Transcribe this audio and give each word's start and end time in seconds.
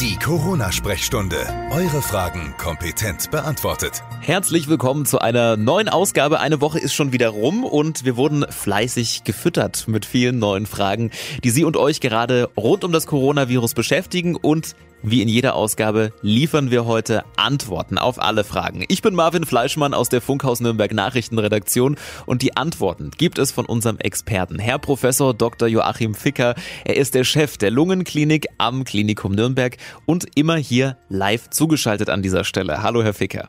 Die 0.00 0.16
Corona-Sprechstunde. 0.16 1.36
Eure 1.70 2.02
Fragen 2.02 2.54
kompetent 2.58 3.30
beantwortet. 3.30 4.02
Herzlich 4.20 4.66
willkommen 4.66 5.06
zu 5.06 5.20
einer 5.20 5.56
neuen 5.56 5.88
Ausgabe. 5.88 6.40
Eine 6.40 6.60
Woche 6.60 6.80
ist 6.80 6.92
schon 6.92 7.12
wieder 7.12 7.28
rum 7.28 7.62
und 7.62 8.04
wir 8.04 8.16
wurden 8.16 8.44
fleißig 8.50 9.22
gefüttert 9.22 9.86
mit 9.86 10.04
vielen 10.04 10.40
neuen 10.40 10.66
Fragen, 10.66 11.12
die 11.44 11.50
Sie 11.50 11.62
und 11.62 11.76
euch 11.76 12.00
gerade 12.00 12.50
rund 12.56 12.82
um 12.82 12.90
das 12.90 13.06
Coronavirus 13.06 13.74
beschäftigen 13.74 14.34
und 14.34 14.74
wie 15.02 15.22
in 15.22 15.28
jeder 15.28 15.54
Ausgabe 15.54 16.12
liefern 16.22 16.70
wir 16.70 16.86
heute 16.86 17.24
Antworten 17.36 17.98
auf 17.98 18.20
alle 18.20 18.44
Fragen. 18.44 18.84
Ich 18.88 19.02
bin 19.02 19.14
Marvin 19.14 19.44
Fleischmann 19.44 19.94
aus 19.94 20.08
der 20.08 20.20
Funkhaus 20.20 20.60
Nürnberg 20.60 20.92
Nachrichtenredaktion 20.92 21.96
und 22.26 22.42
die 22.42 22.56
Antworten 22.56 23.10
gibt 23.16 23.38
es 23.38 23.52
von 23.52 23.66
unserem 23.66 23.98
Experten, 23.98 24.58
Herr 24.58 24.78
Professor 24.78 25.34
Dr. 25.34 25.68
Joachim 25.68 26.14
Ficker. 26.14 26.54
Er 26.84 26.96
ist 26.96 27.14
der 27.14 27.24
Chef 27.24 27.56
der 27.58 27.70
Lungenklinik 27.70 28.46
am 28.58 28.84
Klinikum 28.84 29.32
Nürnberg 29.32 29.76
und 30.06 30.26
immer 30.36 30.56
hier 30.56 30.96
live 31.08 31.50
zugeschaltet 31.50 32.08
an 32.08 32.22
dieser 32.22 32.44
Stelle. 32.44 32.82
Hallo, 32.82 33.02
Herr 33.02 33.14
Ficker. 33.14 33.48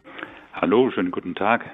Hallo, 0.54 0.91
schönen 0.91 1.12
guten 1.12 1.35
Tag. 1.35 1.65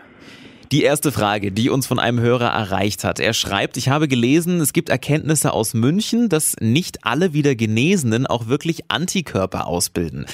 Die 0.71 0.83
erste 0.83 1.11
Frage, 1.11 1.51
die 1.51 1.71
uns 1.71 1.87
von 1.87 1.97
einem 1.97 2.19
Hörer 2.19 2.49
erreicht 2.49 3.03
hat. 3.03 3.19
Er 3.19 3.33
schreibt, 3.33 3.75
ich 3.75 3.89
habe 3.89 4.07
gelesen, 4.07 4.61
es 4.61 4.71
gibt 4.71 4.89
Erkenntnisse 4.89 5.51
aus 5.51 5.73
München, 5.73 6.29
dass 6.29 6.55
nicht 6.59 7.05
alle 7.05 7.33
wieder 7.33 7.55
Genesenen 7.55 8.27
auch 8.27 8.49
wirklich 8.49 8.83
Antikörper 8.87 9.65
ausbilden. 9.65 10.27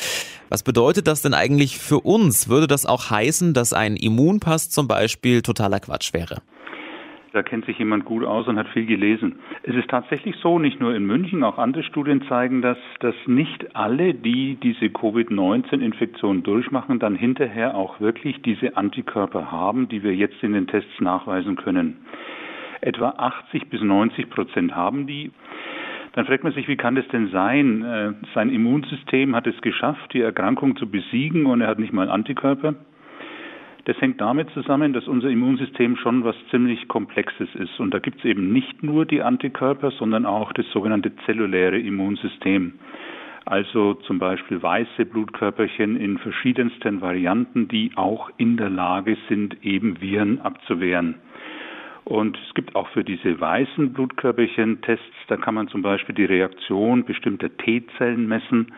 Was 0.50 0.62
bedeutet 0.62 1.08
das 1.08 1.22
denn 1.22 1.34
eigentlich 1.34 1.78
für 1.78 2.02
uns? 2.02 2.50
Würde 2.50 2.68
das 2.68 2.86
auch 2.86 3.10
heißen, 3.10 3.54
dass 3.54 3.72
ein 3.72 3.96
Immunpass 3.96 4.70
zum 4.70 4.90
Beispiel 4.90 5.42
totaler 5.42 5.80
Quatsch 5.80 6.12
wäre? 6.12 6.42
Da 7.36 7.44
kennt 7.44 7.66
sich 7.66 7.78
jemand 7.78 8.06
gut 8.06 8.24
aus 8.24 8.48
und 8.48 8.58
hat 8.58 8.70
viel 8.70 8.86
gelesen. 8.86 9.40
Es 9.64 9.76
ist 9.76 9.90
tatsächlich 9.90 10.38
so, 10.38 10.58
nicht 10.58 10.80
nur 10.80 10.96
in 10.96 11.06
München, 11.06 11.44
auch 11.44 11.58
andere 11.58 11.84
Studien 11.84 12.22
zeigen 12.30 12.62
das, 12.62 12.78
dass 13.02 13.14
nicht 13.26 13.76
alle, 13.76 14.14
die 14.14 14.56
diese 14.56 14.90
Covid-19-Infektion 14.90 16.44
durchmachen, 16.44 16.98
dann 16.98 17.14
hinterher 17.14 17.76
auch 17.76 18.00
wirklich 18.00 18.42
diese 18.44 18.78
Antikörper 18.78 19.52
haben, 19.52 19.90
die 19.90 20.02
wir 20.02 20.16
jetzt 20.16 20.42
in 20.44 20.54
den 20.54 20.68
Tests 20.68 21.02
nachweisen 21.02 21.58
können. 21.58 21.98
Etwa 22.80 23.10
80 23.10 23.70
bis 23.70 23.82
90 23.82 24.30
Prozent 24.30 24.74
haben 24.74 25.06
die. 25.06 25.32
Dann 26.14 26.26
fragt 26.28 26.46
man 26.46 26.54
sich, 26.54 26.70
wie 26.70 26.78
kann 26.78 26.96
das 26.96 27.08
denn 27.10 27.32
sein? 27.32 27.84
Äh, 27.84 28.14
sein 28.34 28.50
Immunsystem 28.50 29.36
hat 29.36 29.46
es 29.46 29.60
geschafft, 29.60 30.14
die 30.14 30.22
Erkrankung 30.22 30.78
zu 30.78 30.90
besiegen 30.90 31.48
und 31.48 31.60
er 31.60 31.68
hat 31.68 31.80
nicht 31.80 31.92
mal 31.92 32.10
Antikörper. 32.10 32.76
Das 33.86 34.02
hängt 34.02 34.20
damit 34.20 34.50
zusammen, 34.50 34.94
dass 34.94 35.08
unser 35.08 35.30
Immunsystem 35.30 35.96
schon 35.96 36.24
was 36.24 36.36
ziemlich 36.50 36.88
Komplexes 36.88 37.54
ist. 37.54 37.80
Und 37.80 37.94
da 37.94 38.00
gibt 38.00 38.20
es 38.20 38.26
eben 38.26 38.52
nicht 38.52 38.82
nur 38.82 39.06
die 39.06 39.22
Antikörper, 39.22 39.92
sondern 39.92 40.26
auch 40.26 40.54
das 40.54 40.66
sogenannte 40.72 41.16
zelluläre 41.26 41.78
Immunsystem. 41.78 42.74
Also 43.46 43.94
zum 43.94 44.18
Beispiel 44.18 44.62
weiße 44.62 45.06
Blutkörperchen 45.06 45.98
in 45.98 46.18
verschiedensten 46.18 47.02
Varianten, 47.02 47.68
die 47.68 47.92
auch 47.96 48.32
in 48.38 48.58
der 48.58 48.72
Lage 48.72 49.18
sind, 49.30 49.64
eben 49.64 50.02
Viren 50.02 50.42
abzuwehren. 50.42 51.16
Und 52.06 52.40
es 52.48 52.54
gibt 52.56 52.76
auch 52.76 52.88
für 52.90 53.04
diese 53.04 53.40
weißen 53.40 53.94
Blutkörperchen 53.94 54.82
Tests, 54.82 55.06
da 55.28 55.38
kann 55.38 55.54
man 55.54 55.68
zum 55.68 55.84
Beispiel 55.84 56.16
die 56.16 56.26
Reaktion 56.26 57.04
bestimmter 57.04 57.56
T-Zellen 57.56 58.28
messen 58.28 58.74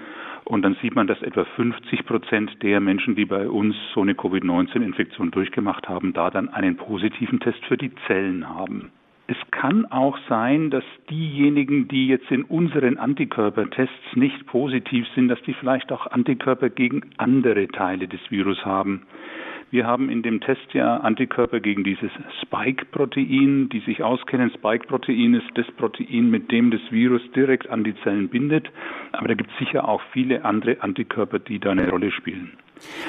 und 0.48 0.62
dann 0.62 0.78
sieht 0.81 0.95
man, 0.95 1.08
dass 1.08 1.22
etwa 1.22 1.44
50 1.44 2.06
Prozent 2.06 2.64
der 2.64 2.80
Menschen, 2.80 3.16
die 3.16 3.26
bei 3.26 3.50
uns 3.50 3.76
so 3.94 4.02
eine 4.02 4.16
Covid-19-Infektion 4.16 5.31
durchgemacht 5.31 5.89
haben, 5.89 6.14
da 6.14 6.30
dann 6.30 6.48
einen 6.50 6.78
positiven 6.78 7.42
Test 7.42 7.64
für 7.66 7.76
die 7.76 7.92
Zellen 8.08 8.48
haben. 8.48 8.92
Es 9.28 9.36
kann 9.52 9.86
auch 9.88 10.17
sein, 10.30 10.70
dass 10.70 10.86
diejenigen, 11.09 11.89
die 11.89 12.08
jetzt 12.08 12.31
in 12.31 12.44
unseren 12.44 12.98
Antikörpertests 12.98 14.16
nicht 14.16 14.45
positiv 14.48 15.06
sind, 15.16 15.28
dass 15.28 15.42
die 15.42 15.54
vielleicht 15.54 15.92
auch 15.92 16.08
Antikörper 16.08 16.70
gegen 16.70 17.02
andere 17.17 17.67
Teile 17.67 18.08
des 18.08 18.22
Virus 18.30 18.64
haben. 18.64 19.02
Wir 19.70 19.86
haben 19.86 20.10
in 20.10 20.23
dem 20.23 20.40
Test 20.40 20.73
ja 20.73 20.98
Antikörper 20.98 21.60
gegen 21.60 21.83
dieses 21.83 22.10
Spike-Protein, 22.42 23.67
die 23.70 23.82
sich 23.82 24.02
auskennen. 24.02 24.50
Spike-Protein 24.58 25.33
ist 25.33 25.50
das 25.55 25.66
Protein, 25.76 26.30
mit 26.30 26.52
dem 26.52 26.72
das 26.72 26.80
Virus 26.89 27.22
direkt 27.36 27.70
an 27.70 27.83
die 27.83 27.94
Zellen 28.04 28.30
bindet. 28.30 28.70
Aber 29.11 29.28
da 29.28 29.33
gibt 29.33 29.52
es 29.52 29.58
sicher 29.60 29.88
auch 29.88 30.02
viele 30.14 30.45
andere 30.45 30.82
Antikörper, 30.82 31.39
die 31.39 31.60
da 31.60 31.72
eine 31.72 31.89
Rolle 31.89 32.11
spielen. 32.11 32.54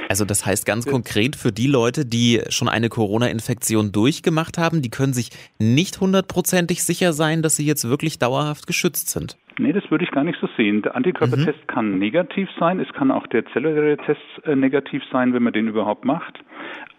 Also 0.09 0.25
das 0.25 0.47
heißt 0.47 0.67
ganz 0.67 0.87
konkret 0.87 1.37
für 1.37 1.53
die 1.53 1.67
Leute, 1.67 2.07
die 2.07 2.41
schon 2.49 2.69
eine 2.69 2.89
Corona-Infektion 2.89 3.93
durchgemacht 3.93 4.59
haben, 4.59 4.83
die 4.83 4.91
können 4.91 5.13
sich 5.13 5.31
nicht 5.59 6.01
hundertprozentig 6.01 6.83
sicher 6.83 7.13
sein, 7.13 7.43
dass 7.43 7.57
sie 7.57 7.67
jetzt 7.67 7.89
wirklich 7.89 8.19
dauerhaft 8.19 8.67
geschützt 8.67 9.11
sind. 9.11 9.37
Nee, 9.59 9.73
das 9.73 9.91
würde 9.91 10.05
ich 10.05 10.11
gar 10.13 10.23
nicht 10.23 10.39
so 10.41 10.49
sehen. 10.57 10.83
Der 10.83 10.95
Antikörpertest 10.95 11.61
mhm. 11.63 11.67
kann 11.67 11.99
negativ 11.99 12.49
sein. 12.61 12.79
Es 12.79 12.93
kann 12.93 13.11
auch 13.11 13.27
der 13.27 13.45
zelluläre 13.47 13.97
Test 13.97 14.21
äh, 14.45 14.55
negativ 14.55 15.03
sein, 15.11 15.35
wenn 15.35 15.43
man 15.43 15.53
den 15.53 15.67
überhaupt 15.67 16.05
macht. 16.05 16.39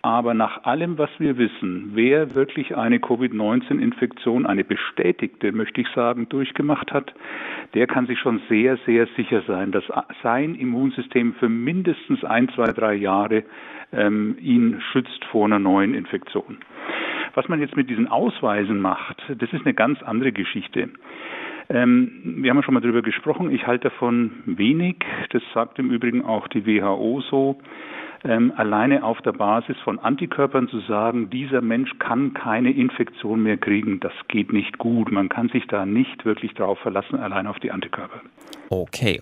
Aber 0.01 0.33
nach 0.33 0.63
allem, 0.63 0.97
was 0.97 1.09
wir 1.19 1.37
wissen, 1.37 1.91
wer 1.93 2.35
wirklich 2.35 2.75
eine 2.75 2.99
Covid-19-Infektion, 2.99 4.45
eine 4.45 4.63
bestätigte, 4.63 5.51
möchte 5.51 5.81
ich 5.81 5.87
sagen, 5.93 6.27
durchgemacht 6.29 6.93
hat, 6.93 7.13
der 7.73 7.87
kann 7.87 8.07
sich 8.07 8.19
schon 8.19 8.41
sehr, 8.47 8.77
sehr 8.85 9.07
sicher 9.17 9.41
sein, 9.45 9.71
dass 9.71 9.83
sein 10.23 10.55
Immunsystem 10.55 11.33
für 11.35 11.49
mindestens 11.49 12.23
ein, 12.23 12.49
zwei, 12.49 12.71
drei 12.71 12.93
Jahre 12.93 13.43
ähm, 13.91 14.37
ihn 14.39 14.81
schützt 14.91 15.25
vor 15.31 15.45
einer 15.45 15.59
neuen 15.59 15.93
Infektion. 15.93 16.59
Was 17.35 17.47
man 17.47 17.59
jetzt 17.59 17.75
mit 17.75 17.89
diesen 17.89 18.07
Ausweisen 18.07 18.79
macht, 18.79 19.21
das 19.27 19.51
ist 19.51 19.65
eine 19.65 19.73
ganz 19.73 20.01
andere 20.01 20.31
Geschichte. 20.31 20.89
Ähm, 21.69 22.37
wir 22.41 22.49
haben 22.49 22.57
ja 22.57 22.63
schon 22.63 22.73
mal 22.73 22.81
darüber 22.81 23.01
gesprochen. 23.01 23.51
Ich 23.51 23.67
halte 23.67 23.89
davon 23.89 24.31
wenig. 24.45 24.97
Das 25.31 25.43
sagt 25.53 25.79
im 25.79 25.91
Übrigen 25.91 26.25
auch 26.25 26.47
die 26.47 26.65
WHO 26.65 27.21
so 27.29 27.59
ähm, 28.23 28.51
alleine 28.55 29.03
auf 29.03 29.21
der 29.21 29.31
Basis 29.31 29.77
von 29.83 29.99
Antikörpern 29.99 30.67
zu 30.67 30.79
sagen, 30.81 31.29
dieser 31.29 31.61
Mensch 31.61 31.97
kann 31.99 32.33
keine 32.33 32.71
Infektion 32.71 33.43
mehr 33.43 33.57
kriegen, 33.57 33.99
das 33.99 34.13
geht 34.27 34.51
nicht 34.51 34.77
gut. 34.77 35.11
Man 35.11 35.29
kann 35.29 35.49
sich 35.49 35.65
da 35.67 35.85
nicht 35.85 36.25
wirklich 36.25 36.53
drauf 36.53 36.79
verlassen, 36.79 37.19
allein 37.19 37.47
auf 37.47 37.59
die 37.59 37.71
Antikörper. 37.71 38.21
Okay. 38.69 39.21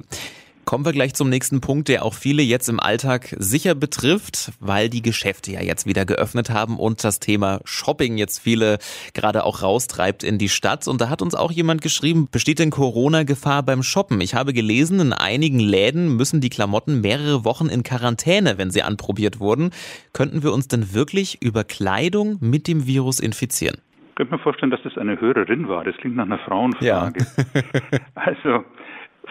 Kommen 0.68 0.84
wir 0.84 0.92
gleich 0.92 1.14
zum 1.14 1.30
nächsten 1.30 1.62
Punkt, 1.62 1.88
der 1.88 2.04
auch 2.04 2.14
viele 2.14 2.42
jetzt 2.42 2.68
im 2.68 2.82
Alltag 2.82 3.34
sicher 3.40 3.74
betrifft, 3.74 4.52
weil 4.60 4.90
die 4.90 5.02
Geschäfte 5.02 5.54
ja 5.54 5.62
jetzt 5.62 5.86
wieder 5.86 6.04
geöffnet 6.04 6.50
haben 6.50 6.78
und 6.78 7.06
das 7.06 7.22
Thema 7.22 7.62
Shopping 7.64 8.18
jetzt 8.18 8.40
viele 8.40 8.78
gerade 9.14 9.46
auch 9.46 9.64
raustreibt 9.64 10.26
in 10.26 10.38
die 10.38 10.50
Stadt. 10.50 10.86
Und 10.90 11.00
da 11.00 11.10
hat 11.10 11.22
uns 11.22 11.36
auch 11.36 11.54
jemand 11.54 11.82
geschrieben, 11.82 12.28
besteht 12.30 12.60
denn 12.60 12.70
Corona-Gefahr 12.70 13.64
beim 13.64 13.82
Shoppen? 13.82 14.20
Ich 14.20 14.36
habe 14.36 14.52
gelesen, 14.52 15.00
in 15.00 15.14
einigen 15.14 15.62
Läden 15.62 16.18
müssen 16.18 16.42
die 16.42 16.50
Klamotten 16.50 17.00
mehrere 17.00 17.46
Wochen 17.46 17.68
in 17.68 17.84
Quarantäne, 17.84 18.58
wenn 18.58 18.70
sie 18.70 18.84
anprobiert 18.84 19.40
wurden. 19.40 19.70
Könnten 20.12 20.44
wir 20.44 20.52
uns 20.52 20.68
denn 20.68 20.94
wirklich 20.94 21.42
über 21.42 21.64
Kleidung 21.64 22.40
mit 22.42 22.68
dem 22.68 22.86
Virus 22.86 23.22
infizieren? 23.22 23.78
Ich 24.10 24.16
könnte 24.16 24.34
mir 24.34 24.40
vorstellen, 24.40 24.72
dass 24.72 24.84
das 24.84 24.98
eine 24.98 25.22
Hörerin 25.22 25.70
war. 25.70 25.86
Das 25.86 25.96
klingt 25.96 26.18
nach 26.18 26.26
einer 26.26 26.40
Frauenfrage. 26.40 26.86
Ja. 26.86 27.62
also 28.16 28.66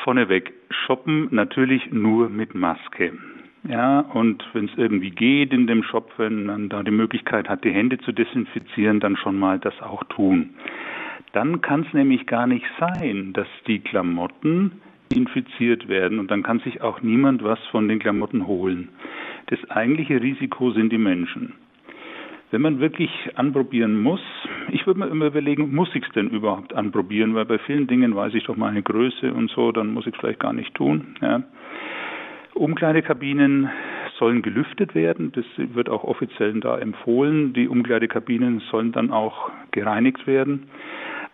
vorneweg, 0.05 0.53
shoppen 0.71 1.29
natürlich 1.31 1.91
nur 1.91 2.29
mit 2.29 2.55
Maske. 2.55 3.13
Ja, 3.69 4.01
und 4.01 4.45
wenn 4.53 4.67
es 4.67 4.77
irgendwie 4.77 5.11
geht 5.11 5.53
in 5.53 5.67
dem 5.67 5.83
Shop, 5.83 6.13
wenn 6.19 6.45
man 6.45 6.69
da 6.69 6.83
die 6.83 6.93
Möglichkeit 6.93 7.49
hat, 7.49 7.65
die 7.65 7.73
Hände 7.73 7.99
zu 7.99 8.13
desinfizieren, 8.13 9.01
dann 9.01 9.17
schon 9.17 9.39
mal 9.39 9.59
das 9.59 9.75
auch 9.83 10.05
tun. 10.05 10.51
Dann 11.33 11.61
kann 11.61 11.85
es 11.87 11.93
nämlich 11.93 12.27
gar 12.27 12.47
nicht 12.47 12.65
sein, 12.79 13.33
dass 13.33 13.49
die 13.67 13.81
Klamotten 13.81 14.81
infiziert 15.13 15.89
werden 15.89 16.19
und 16.19 16.31
dann 16.31 16.43
kann 16.43 16.61
sich 16.61 16.81
auch 16.81 17.03
niemand 17.03 17.43
was 17.43 17.59
von 17.71 17.89
den 17.89 17.99
Klamotten 17.99 18.47
holen. 18.47 18.89
Das 19.47 19.59
eigentliche 19.71 20.21
Risiko 20.21 20.71
sind 20.71 20.93
die 20.93 20.99
Menschen. 20.99 21.55
Wenn 22.51 22.63
man 22.63 22.79
wirklich 22.79 23.11
anprobieren 23.35 24.01
muss, 24.01 24.21
ich 24.71 24.87
würde 24.87 25.01
mir 25.01 25.09
immer 25.09 25.27
überlegen, 25.27 25.75
muss 25.75 25.93
ich 25.95 26.05
es 26.05 26.13
denn 26.13 26.31
überhaupt 26.31 26.75
anprobieren, 26.75 27.35
weil 27.35 27.45
bei 27.45 27.59
vielen 27.59 27.87
Dingen 27.89 28.15
weiß 28.15 28.35
ich 28.35 28.45
doch 28.45 28.57
meine 28.57 28.83
Größe 28.83 29.33
und 29.33 29.51
so, 29.51 29.73
dann 29.73 29.93
muss 29.93 30.07
ich 30.07 30.15
es 30.15 30.21
vielleicht 30.21 30.41
gar 30.41 30.53
nicht 30.53 30.75
tun. 30.75 31.17
Ja. 31.21 31.43
Umkleidekabinen 32.55 33.69
sollen 34.19 34.43
gelüftet 34.43 34.95
werden, 34.95 35.33
das 35.33 35.45
wird 35.57 35.91
auch 35.91 36.05
offiziell 36.05 36.59
da 36.61 36.79
empfohlen. 36.79 37.53
Die 37.53 37.69
Umkleidekabinen 37.69 38.61
sollen 38.71 38.93
dann 38.93 39.11
auch 39.11 39.51
gereinigt 39.73 40.27
werden. 40.27 40.69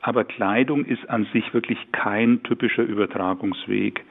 Aber 0.00 0.25
Kleidung 0.25 0.84
ist 0.84 1.08
an 1.08 1.26
sich 1.32 1.54
wirklich 1.54 1.78
kein 1.92 2.42
typischer 2.42 2.82
Übertragungsweg. 2.82 4.04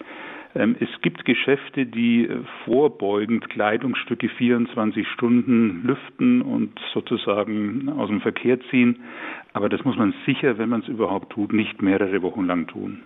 Ähm, 0.55 0.75
es 0.79 0.89
gibt 1.01 1.25
Geschäfte, 1.25 1.85
die 1.85 2.25
äh, 2.25 2.39
vorbeugend 2.65 3.49
Kleidungsstücke 3.49 4.29
24 4.29 5.07
Stunden 5.07 5.83
lüften 5.85 6.41
und 6.41 6.79
sozusagen 6.93 7.89
aus 7.89 8.09
dem 8.09 8.21
Verkehr 8.21 8.59
ziehen. 8.69 8.99
Aber 9.53 9.69
das 9.69 9.83
muss 9.85 9.97
man 9.97 10.13
sicher, 10.25 10.57
wenn 10.57 10.69
man 10.69 10.81
es 10.81 10.87
überhaupt 10.87 11.31
tut, 11.31 11.53
nicht 11.53 11.81
mehrere 11.81 12.21
Wochen 12.21 12.45
lang 12.45 12.67
tun. 12.67 13.01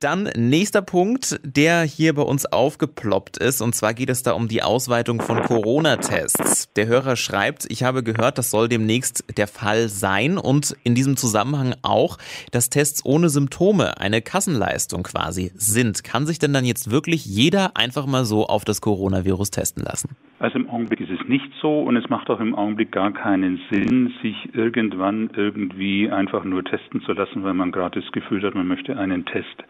Dann 0.00 0.30
nächster 0.36 0.80
Punkt, 0.80 1.40
der 1.42 1.82
hier 1.82 2.14
bei 2.14 2.22
uns 2.22 2.46
aufgeploppt 2.46 3.36
ist. 3.36 3.60
Und 3.60 3.74
zwar 3.74 3.94
geht 3.94 4.10
es 4.10 4.22
da 4.22 4.30
um 4.30 4.46
die 4.46 4.62
Ausweitung 4.62 5.20
von 5.20 5.42
Corona-Tests. 5.42 6.68
Der 6.76 6.86
Hörer 6.86 7.16
schreibt, 7.16 7.66
ich 7.68 7.82
habe 7.82 8.04
gehört, 8.04 8.38
das 8.38 8.52
soll 8.52 8.68
demnächst 8.68 9.24
der 9.36 9.48
Fall 9.48 9.88
sein. 9.88 10.38
Und 10.38 10.76
in 10.84 10.94
diesem 10.94 11.16
Zusammenhang 11.16 11.74
auch, 11.82 12.16
dass 12.52 12.70
Tests 12.70 13.04
ohne 13.04 13.28
Symptome 13.28 13.98
eine 13.98 14.22
Kassenleistung 14.22 15.02
quasi 15.02 15.50
sind. 15.56 16.04
Kann 16.04 16.28
sich 16.28 16.38
denn 16.38 16.52
dann 16.52 16.64
jetzt 16.64 16.92
wirklich 16.92 17.26
jeder 17.26 17.76
einfach 17.76 18.06
mal 18.06 18.24
so 18.24 18.46
auf 18.46 18.64
das 18.64 18.80
Coronavirus 18.80 19.50
testen 19.50 19.82
lassen? 19.82 20.10
Also 20.40 20.58
im 20.58 20.70
Augenblick 20.70 21.00
ist 21.00 21.10
es 21.10 21.28
nicht 21.28 21.50
so 21.60 21.80
und 21.80 21.96
es 21.96 22.08
macht 22.08 22.30
auch 22.30 22.38
im 22.38 22.54
Augenblick 22.54 22.92
gar 22.92 23.12
keinen 23.12 23.60
Sinn, 23.70 24.14
sich 24.22 24.54
irgendwann 24.54 25.30
irgendwie 25.34 26.08
einfach 26.10 26.44
nur 26.44 26.64
testen 26.64 27.00
zu 27.02 27.12
lassen, 27.12 27.42
weil 27.42 27.54
man 27.54 27.72
gerade 27.72 28.00
das 28.00 28.12
Gefühl 28.12 28.42
hat, 28.44 28.54
man 28.54 28.68
möchte 28.68 28.96
einen 28.96 29.24
Test. 29.24 29.64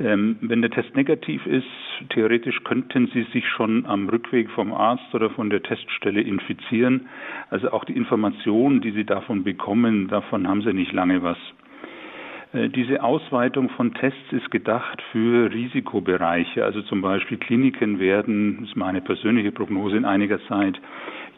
Ähm, 0.00 0.38
wenn 0.40 0.62
der 0.62 0.70
Test 0.70 0.96
negativ 0.96 1.46
ist, 1.46 1.66
theoretisch 2.08 2.64
könnten 2.64 3.08
Sie 3.12 3.24
sich 3.32 3.46
schon 3.48 3.86
am 3.86 4.08
Rückweg 4.08 4.50
vom 4.50 4.72
Arzt 4.72 5.14
oder 5.14 5.30
von 5.30 5.50
der 5.50 5.62
Teststelle 5.62 6.20
infizieren. 6.20 7.06
Also 7.50 7.70
auch 7.70 7.84
die 7.84 7.96
Informationen, 7.96 8.80
die 8.80 8.90
Sie 8.90 9.04
davon 9.04 9.44
bekommen, 9.44 10.08
davon 10.08 10.48
haben 10.48 10.62
Sie 10.62 10.72
nicht 10.72 10.92
lange 10.92 11.22
was. 11.22 11.38
Äh, 12.54 12.68
diese 12.68 13.02
Ausweitung 13.02 13.68
von 13.70 13.92
Tests 13.94 14.32
ist 14.32 14.50
gedacht 14.50 15.02
für 15.12 15.52
Risikobereiche. 15.52 16.64
Also 16.64 16.82
zum 16.82 17.02
Beispiel 17.02 17.38
Kliniken 17.38 17.98
werden, 17.98 18.58
das 18.60 18.70
ist 18.70 18.76
meine 18.76 19.00
persönliche 19.00 19.52
Prognose 19.52 19.96
in 19.96 20.04
einiger 20.04 20.40
Zeit, 20.46 20.80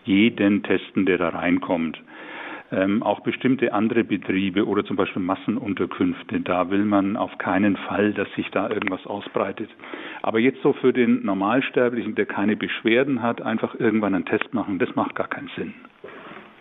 jeden 0.05 0.63
testen, 0.63 1.07
der 1.07 1.19
da 1.19 1.31
reinkommt. 1.31 2.01
Ähm, 2.73 3.03
auch 3.05 3.21
bestimmte 3.21 3.73
andere 3.73 4.03
Betriebe 4.03 4.67
oder 4.67 4.85
zum 4.85 4.97
Beispiel 4.97 5.23
Massenunterkünfte, 5.23 6.41
da 6.41 6.69
will 6.69 6.85
man 6.85 7.17
auf 7.17 7.39
keinen 7.39 7.77
Fall, 7.77 8.13
dass 8.13 8.29
sich 8.35 8.51
da 8.51 8.69
irgendwas 8.69 9.07
ausbreitet. 9.07 9.71
Aber 10.23 10.41
jetzt 10.41 10.61
so 10.63 10.73
für 10.73 10.93
den 10.93 11.25
Normalsterblichen, 11.25 12.17
der 12.17 12.27
keine 12.27 12.57
Beschwerden 12.57 13.23
hat, 13.23 13.41
einfach 13.41 13.77
irgendwann 13.79 14.17
einen 14.17 14.25
Test 14.25 14.53
machen, 14.53 14.81
das 14.81 14.93
macht 14.97 15.15
gar 15.15 15.29
keinen 15.29 15.49
Sinn. 15.57 15.75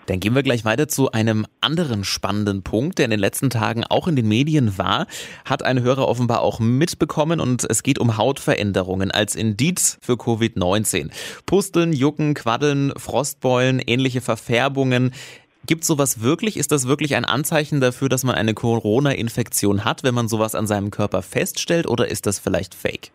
Dann 0.07 0.19
gehen 0.19 0.35
wir 0.35 0.43
gleich 0.43 0.65
weiter 0.65 0.87
zu 0.87 1.11
einem 1.11 1.45
anderen 1.61 2.03
spannenden 2.03 2.61
Punkt, 2.61 2.99
der 2.99 3.05
in 3.05 3.11
den 3.11 3.19
letzten 3.19 3.49
Tagen 3.49 3.83
auch 3.83 4.07
in 4.07 4.15
den 4.15 4.27
Medien 4.27 4.77
war, 4.77 5.07
hat 5.45 5.63
ein 5.63 5.81
Hörer 5.81 6.07
offenbar 6.07 6.41
auch 6.41 6.59
mitbekommen 6.59 7.39
und 7.39 7.65
es 7.69 7.81
geht 7.81 7.97
um 7.97 8.17
Hautveränderungen 8.17 9.11
als 9.11 9.35
Indiz 9.35 9.97
für 10.01 10.13
Covid-19. 10.13 11.09
Pusteln, 11.45 11.91
Jucken, 11.91 12.35
Quaddeln, 12.35 12.93
Frostbeulen, 12.97 13.79
ähnliche 13.79 14.21
Verfärbungen. 14.21 15.11
Gibt 15.65 15.83
sowas 15.83 16.21
wirklich? 16.21 16.57
Ist 16.57 16.71
das 16.71 16.87
wirklich 16.87 17.15
ein 17.15 17.25
Anzeichen 17.25 17.81
dafür, 17.81 18.07
dass 18.07 18.23
man 18.23 18.35
eine 18.35 18.53
Corona-Infektion 18.53 19.83
hat, 19.83 20.03
wenn 20.03 20.13
man 20.13 20.27
sowas 20.27 20.53
an 20.53 20.67
seinem 20.67 20.91
Körper 20.91 21.23
feststellt 21.23 21.87
oder 21.87 22.07
ist 22.07 22.27
das 22.27 22.37
vielleicht 22.37 22.75
fake? 22.75 23.11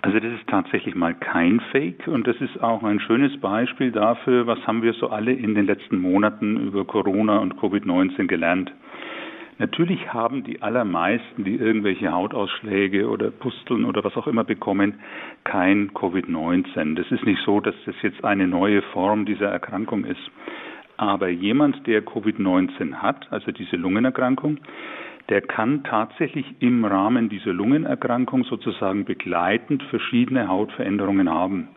Also 0.00 0.20
das 0.20 0.32
ist 0.32 0.46
tatsächlich 0.46 0.94
mal 0.94 1.14
kein 1.14 1.60
Fake 1.72 2.06
und 2.06 2.26
das 2.26 2.36
ist 2.40 2.62
auch 2.62 2.84
ein 2.84 3.00
schönes 3.00 3.38
Beispiel 3.40 3.90
dafür, 3.90 4.46
was 4.46 4.64
haben 4.66 4.82
wir 4.82 4.92
so 4.92 5.10
alle 5.10 5.32
in 5.32 5.54
den 5.54 5.66
letzten 5.66 5.98
Monaten 5.98 6.68
über 6.68 6.84
Corona 6.84 7.38
und 7.38 7.56
Covid-19 7.56 8.26
gelernt. 8.26 8.72
Natürlich 9.58 10.12
haben 10.12 10.44
die 10.44 10.62
allermeisten, 10.62 11.42
die 11.42 11.56
irgendwelche 11.56 12.12
Hautausschläge 12.12 13.08
oder 13.08 13.32
Pusteln 13.32 13.84
oder 13.84 14.04
was 14.04 14.16
auch 14.16 14.28
immer 14.28 14.44
bekommen, 14.44 15.00
kein 15.42 15.90
Covid-19. 15.90 16.94
Das 16.94 17.10
ist 17.10 17.24
nicht 17.24 17.42
so, 17.44 17.58
dass 17.58 17.74
das 17.84 17.96
jetzt 18.02 18.24
eine 18.24 18.46
neue 18.46 18.82
Form 18.82 19.26
dieser 19.26 19.48
Erkrankung 19.48 20.04
ist. 20.04 20.30
Aber 20.96 21.28
jemand, 21.28 21.88
der 21.88 22.04
Covid-19 22.04 22.94
hat, 22.94 23.26
also 23.32 23.50
diese 23.50 23.74
Lungenerkrankung, 23.74 24.58
der 25.28 25.42
kann 25.42 25.84
tatsächlich 25.84 26.46
im 26.60 26.84
Rahmen 26.84 27.28
dieser 27.28 27.52
Lungenerkrankung 27.52 28.44
sozusagen 28.44 29.04
begleitend 29.04 29.82
verschiedene 29.84 30.48
Hautveränderungen 30.48 31.28
haben. 31.28 31.68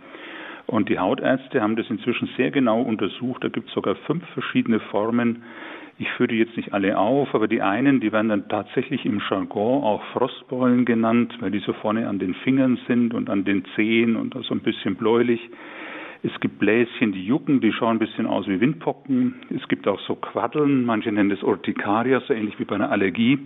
Und 0.68 0.88
die 0.88 1.00
Hautärzte 1.00 1.62
haben 1.62 1.76
das 1.76 1.90
inzwischen 1.90 2.30
sehr 2.38 2.50
genau 2.52 2.82
untersucht. 2.82 3.44
Da 3.44 3.50
gibt 3.50 3.68
es 3.68 3.74
sogar 3.74 3.96
fünf 3.96 4.26
verschiedene 4.30 4.80
Formen. 4.80 5.44
Ich 6.00 6.10
führe 6.12 6.30
die 6.30 6.38
jetzt 6.38 6.56
nicht 6.56 6.74
alle 6.74 6.98
auf, 6.98 7.36
aber 7.36 7.48
die 7.48 7.62
einen, 7.62 8.00
die 8.00 8.12
werden 8.12 8.30
dann 8.30 8.48
tatsächlich 8.48 9.06
im 9.06 9.22
Jargon 9.30 9.84
auch 9.84 10.02
Frostbeulen 10.14 10.86
genannt, 10.86 11.36
weil 11.42 11.52
die 11.52 11.60
so 11.60 11.74
vorne 11.74 12.08
an 12.08 12.20
den 12.20 12.34
Fingern 12.36 12.80
sind 12.88 13.14
und 13.14 13.30
an 13.30 13.44
den 13.44 13.66
Zehen 13.76 14.16
und 14.16 14.34
so 14.46 14.54
ein 14.54 14.62
bisschen 14.62 14.96
bläulich. 14.96 15.42
Es 16.24 16.40
gibt 16.40 16.60
Bläschen, 16.60 17.14
die 17.14 17.26
jucken, 17.26 17.62
die 17.62 17.74
schauen 17.74 17.96
ein 17.96 18.00
bisschen 18.00 18.28
aus 18.28 18.48
wie 18.48 18.62
Windpocken. 18.62 19.42
Es 19.50 19.68
gibt 19.68 19.88
auch 19.88 20.00
so 20.02 20.16
Quaddeln, 20.16 20.86
manche 20.86 21.12
nennen 21.12 21.30
das 21.32 21.42
Urtikaria, 21.42 22.20
so 22.22 22.34
ähnlich 22.34 22.60
wie 22.60 22.66
bei 22.66 22.76
einer 22.76 22.92
Allergie. 22.92 23.40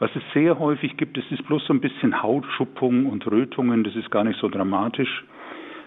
Was 0.00 0.10
es 0.16 0.22
sehr 0.34 0.58
häufig 0.58 0.96
gibt, 0.96 1.16
das 1.16 1.24
ist 1.30 1.46
bloß 1.46 1.64
so 1.66 1.72
ein 1.72 1.80
bisschen 1.80 2.20
Hautschuppung 2.20 3.06
und 3.06 3.24
Rötungen, 3.30 3.84
das 3.84 3.94
ist 3.94 4.10
gar 4.10 4.24
nicht 4.24 4.40
so 4.40 4.48
dramatisch. 4.48 5.24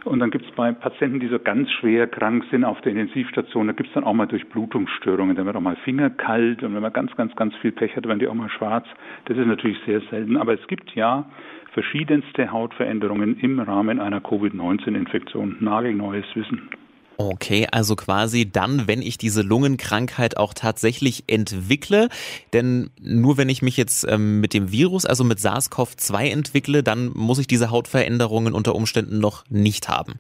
Und 0.06 0.20
dann 0.20 0.30
gibt 0.30 0.46
es 0.46 0.52
bei 0.52 0.72
Patienten, 0.72 1.20
die 1.20 1.28
so 1.28 1.40
ganz 1.40 1.70
schwer 1.72 2.06
krank 2.06 2.46
sind 2.52 2.64
auf 2.64 2.80
der 2.82 2.92
Intensivstation, 2.92 3.68
da 3.68 3.74
gibt 3.74 3.90
es 3.90 3.96
dann 3.96 4.04
auch 4.04 4.14
mal 4.14 4.28
Durchblutungsstörungen. 4.28 5.36
Dann 5.36 5.48
wird 5.48 5.56
auch 5.56 5.62
mal 5.62 5.76
Finger 5.78 6.12
kalt 6.12 6.62
und 6.64 6.76
wenn 6.76 6.82
man 6.82 6.94
ganz, 6.94 7.16
ganz, 7.16 7.36
ganz 7.36 7.56
viel 7.58 7.72
Pech 7.72 7.96
hat, 7.96 8.08
werden 8.08 8.20
die 8.20 8.28
auch 8.28 8.36
mal 8.36 8.50
schwarz. 8.50 8.86
Das 9.26 9.38
ist 9.38 9.48
natürlich 9.48 9.80
sehr 9.86 10.02
selten. 10.12 10.38
Aber 10.38 10.54
es 10.54 10.66
gibt 10.68 10.94
ja 10.96 11.26
verschiedenste 11.74 12.52
Hautveränderungen 12.52 13.40
im 13.40 13.60
Rahmen 13.60 14.00
einer 14.00 14.22
Covid-19-Infektion. 14.22 15.58
Nagelneues 15.60 16.26
Wissen. 16.36 16.70
Okay, 17.18 17.68
also 17.72 17.96
quasi 17.96 18.50
dann, 18.50 18.88
wenn 18.88 19.02
ich 19.02 19.18
diese 19.18 19.42
Lungenkrankheit 19.42 20.38
auch 20.38 20.54
tatsächlich 20.54 21.24
entwickle. 21.28 22.10
Denn 22.54 22.90
nur 23.02 23.38
wenn 23.38 23.50
ich 23.50 23.62
mich 23.62 23.78
jetzt 23.78 24.06
ähm, 24.08 24.42
mit 24.42 24.54
dem 24.54 24.72
Virus, 24.72 25.06
also 25.06 25.24
mit 25.24 25.40
SARS-CoV-2 25.40 26.30
entwickle, 26.30 26.84
dann 26.84 27.12
muss 27.14 27.40
ich 27.40 27.48
diese 27.48 27.70
Hautveränderungen 27.70 28.54
unter 28.54 28.76
Umständen 28.76 29.20
noch 29.20 29.46
nicht 29.50 29.88
haben. 29.88 30.20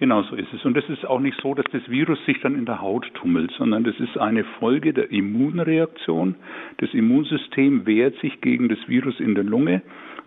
Genau 0.00 0.22
so 0.22 0.34
ist 0.34 0.48
es. 0.54 0.64
Und 0.64 0.78
es 0.78 0.88
ist 0.88 1.04
auch 1.04 1.20
nicht 1.20 1.38
so, 1.42 1.52
dass 1.52 1.66
das 1.72 1.82
Virus 1.86 2.18
sich 2.24 2.40
dann 2.40 2.54
in 2.54 2.64
der 2.64 2.80
Haut 2.80 3.06
tummelt, 3.12 3.52
sondern 3.58 3.84
das 3.84 3.94
ist 4.00 4.16
eine 4.16 4.44
Folge 4.58 4.94
der 4.94 5.10
Immunreaktion. 5.10 6.36
Das 6.78 6.88
Immunsystem 6.94 7.84
wehrt 7.84 8.18
sich 8.22 8.40
gegen 8.40 8.70
das 8.70 8.78
Virus 8.86 9.20
in 9.20 9.34
der 9.34 9.44
Lunge 9.44 9.82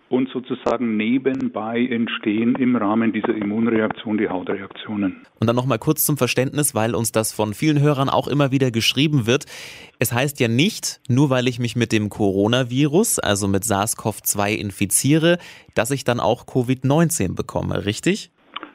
und 0.10 0.30
sozusagen 0.30 0.96
nebenbei 0.96 1.88
entstehen 1.88 2.54
im 2.54 2.76
Rahmen 2.76 3.14
dieser 3.14 3.34
Immunreaktion 3.34 4.20
die 4.20 4.30
Hautreaktionen. 4.30 5.24
Und 5.40 5.48
dann 5.48 5.56
nochmal 5.56 5.80
kurz 5.80 6.06
zum 6.06 6.18
Verständnis, 6.18 6.76
weil 6.76 6.94
uns 6.94 7.12
das 7.12 7.34
von 7.34 7.56
vielen 7.56 7.82
Hörern 7.82 8.10
auch 8.10 8.28
immer 8.28 8.52
wieder 8.52 8.70
geschrieben 8.70 9.26
wird. 9.26 9.46
Es 9.98 10.14
heißt 10.14 10.40
ja 10.40 10.50
nicht, 10.50 11.02
nur 11.10 11.32
weil 11.32 11.48
ich 11.48 11.58
mich 11.58 11.76
mit 11.76 11.92
dem 11.92 12.10
Coronavirus, 12.10 13.18
also 13.18 13.48
mit 13.48 13.64
SARS-CoV-2 13.64 14.54
infiziere, 14.54 15.40
dass 15.74 15.90
ich 15.90 16.04
dann 16.04 16.20
auch 16.20 16.46
Covid-19 16.46 17.36
bekomme, 17.36 17.88
richtig? 17.88 18.30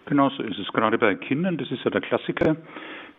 Genau 0.08 0.30
so 0.30 0.42
ist 0.42 0.58
es. 0.58 0.66
Gerade 0.72 0.96
bei 0.96 1.14
Kindern, 1.14 1.58
das 1.58 1.70
ist 1.70 1.84
ja 1.84 1.90
der 1.90 2.00
Klassiker. 2.00 2.56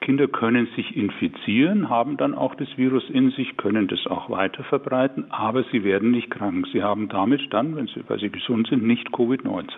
Kinder 0.02 0.28
können 0.28 0.68
sich 0.76 0.96
infizieren, 0.96 1.90
haben 1.90 2.18
dann 2.18 2.34
auch 2.34 2.56
das 2.56 2.68
Virus 2.78 3.04
in 3.10 3.32
sich, 3.32 3.58
können 3.58 3.88
das 3.88 4.00
auch 4.08 4.30
weiter 4.30 4.64
verbreiten, 4.64 5.30
aber 5.30 5.64
sie 5.72 5.84
werden 5.84 6.12
nicht 6.12 6.32
krank. 6.32 6.66
Sie 6.72 6.82
haben 6.82 7.10
damit 7.10 7.42
dann, 7.52 7.76
wenn 7.76 7.88
sie, 7.88 8.02
weil 8.08 8.20
sie 8.20 8.30
gesund 8.30 8.68
sind, 8.70 8.84
nicht 8.84 9.10
Covid-19. 9.10 9.70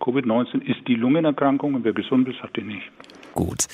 Covid-19 0.00 0.62
ist 0.62 0.86
die 0.88 0.94
Lungenerkrankung 0.94 1.74
und 1.74 1.84
wer 1.84 1.92
gesund 1.92 2.28
ist, 2.28 2.42
hat 2.42 2.56
die 2.56 2.62
nicht. 2.62 2.90
Gut. 3.34 3.66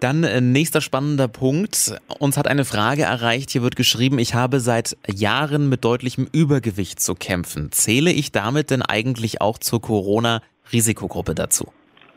Dann 0.00 0.24
äh, 0.24 0.40
nächster 0.40 0.80
spannender 0.80 1.26
Punkt. 1.26 1.96
Uns 2.20 2.36
hat 2.36 2.46
eine 2.46 2.64
Frage 2.64 3.02
erreicht. 3.02 3.50
Hier 3.50 3.62
wird 3.62 3.76
geschrieben, 3.76 4.18
ich 4.18 4.34
habe 4.34 4.60
seit 4.60 4.96
Jahren 5.12 5.68
mit 5.68 5.84
deutlichem 5.84 6.28
Übergewicht 6.32 7.00
zu 7.00 7.14
kämpfen. 7.14 7.72
Zähle 7.72 8.12
ich 8.12 8.30
damit 8.30 8.70
denn 8.70 8.82
eigentlich 8.82 9.40
auch 9.40 9.58
zur 9.58 9.80
Corona-Risikogruppe 9.80 11.34
dazu? 11.34 11.72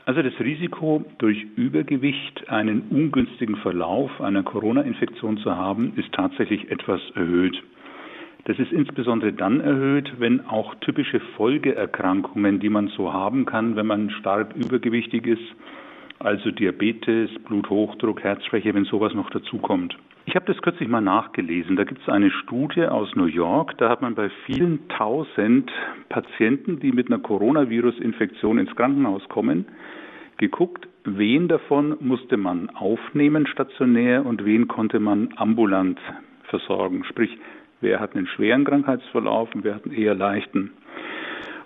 Also 0.05 0.22
das 0.22 0.38
Risiko, 0.39 1.05
durch 1.17 1.45
Übergewicht 1.55 2.50
einen 2.50 2.81
ungünstigen 2.89 3.55
Verlauf 3.57 4.19
einer 4.19 4.43
Corona-Infektion 4.43 5.38
zu 5.38 5.55
haben, 5.55 5.93
ist 5.95 6.12
tatsächlich 6.12 6.69
etwas 6.69 7.00
erhöht. 7.15 7.62
Das 8.45 8.60
ist 8.60 8.74
insbesondere 8.74 9.31
dann 9.31 9.62
erhöht, 9.62 10.12
wenn 10.19 10.45
auch 10.45 10.75
typische 10.81 11.22
Folgeerkrankungen, 11.38 12.60
die 12.60 12.67
man 12.67 12.89
so 12.89 13.13
haben 13.13 13.45
kann, 13.45 13.77
wenn 13.77 13.88
man 13.88 14.10
stark 14.10 14.53
übergewichtig 14.57 15.25
ist, 15.25 15.55
also 16.19 16.51
Diabetes, 16.51 17.29
Bluthochdruck, 17.45 18.22
Herzschwäche, 18.24 18.74
wenn 18.74 18.83
sowas 18.83 19.13
noch 19.13 19.29
dazukommt. 19.29 19.95
Ich 20.34 20.36
habe 20.36 20.52
das 20.52 20.60
kürzlich 20.63 20.90
mal 20.90 21.00
nachgelesen. 21.00 21.75
Da 21.75 21.84
gibt 21.84 22.02
es 22.02 22.10
eine 22.10 22.32
Studie 22.32 22.86
aus 22.88 23.16
New 23.16 23.28
York. 23.28 23.78
Da 23.78 23.88
hat 23.88 24.02
man 24.02 24.16
bei 24.16 24.32
vielen 24.48 24.88
tausend 24.90 25.72
Patienten, 26.10 26.80
die 26.80 26.92
mit 26.92 27.06
einer 27.06 27.20
Coronavirus-Infektion 27.20 28.58
ins 28.58 28.75
Krankenhaus 28.75 29.22
kommen, 29.30 29.68
geguckt, 30.38 30.88
wen 31.04 31.50
davon 31.50 31.98
musste 32.00 32.38
man 32.38 32.72
aufnehmen 32.72 33.46
stationär 33.46 34.25
und 34.25 34.44
wen 34.44 34.68
konnte 34.68 35.00
man 35.00 35.30
ambulant 35.36 36.00
versorgen. 36.46 37.04
Sprich, 37.04 37.38
wer 37.82 38.00
hat 38.00 38.16
einen 38.16 38.25
schweren 38.25 38.66
Krankheitsverlauf 38.66 39.54
und 39.54 39.63
wer 39.63 39.75
hat 39.75 39.86
einen 39.86 39.94
eher 39.94 40.16
leichten. 40.16 40.72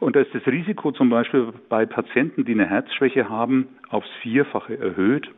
Und 0.01 0.17
da 0.17 0.19
ist 0.19 0.35
das 0.35 0.45
Risiko 0.45 0.91
zum 0.91 1.09
Beispiel 1.09 1.53
bei 1.69 1.85
Patienten, 1.85 2.43
die 2.43 2.51
eine 2.51 2.65
Herzschwäche 2.65 3.29
haben, 3.29 3.69
aufs 3.87 4.09
Vierfache 4.21 4.77
erhöht, 4.77 5.31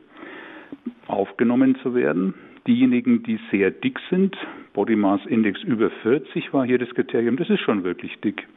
aufgenommen 1.05 1.75
zu 1.83 1.93
werden. 1.93 2.33
Diejenigen, 2.67 3.23
die 3.23 3.39
sehr 3.51 3.71
dick 3.71 3.99
sind, 4.09 4.35
Body 4.73 4.95
Mass 4.95 5.25
Index 5.25 5.63
über 5.63 5.89
40 5.89 6.53
war 6.53 6.65
hier 6.65 6.77
das 6.77 6.89
Kriterium. 6.89 7.37
Das 7.37 7.49
ist 7.49 7.61
schon 7.61 7.83
wirklich 7.83 8.19
dick. 8.19 8.47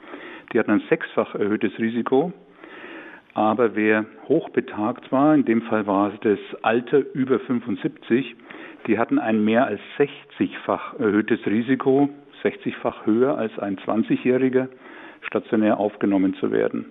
Die 0.52 0.59
hatten 0.59 0.71
ein 0.71 0.82
sechsfach 0.88 1.35
erhöhtes 1.35 1.78
Risiko. 1.78 2.32
Aber 3.35 3.75
wer 3.75 4.04
hochbetagt 4.28 5.11
war, 5.11 5.35
in 5.35 5.44
dem 5.44 5.62
Fall 5.62 5.87
war 5.87 6.12
es 6.12 6.21
das 6.21 6.38
Alter 6.62 7.02
über 7.14 7.38
75, 7.40 8.37
die 8.87 8.99
hatten 8.99 9.18
ein 9.18 9.44
mehr 9.44 9.66
als 9.66 9.80
60-fach 9.99 10.99
erhöhtes 10.99 11.47
Risiko, 11.47 12.11
60-fach 12.42 13.06
höher 13.06 13.38
als 13.38 13.59
ein 13.59 13.76
20-Jähriger, 13.78 14.68
stationär 15.23 15.78
aufgenommen 15.78 16.35
zu 16.35 16.50
werden. 16.50 16.87